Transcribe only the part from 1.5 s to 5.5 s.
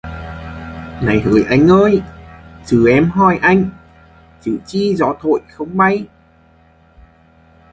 ơi, chừ em hỏi anh, chữ chi gió thổi